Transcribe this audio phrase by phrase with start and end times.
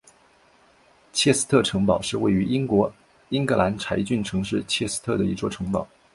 [1.13, 2.91] 切斯特城堡是位于英国
[3.29, 5.87] 英格兰柴郡城市切斯特的一座城堡。